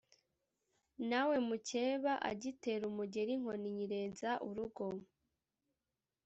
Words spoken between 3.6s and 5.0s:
nyirenza urugo